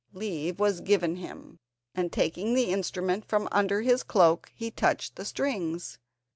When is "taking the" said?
2.11-2.71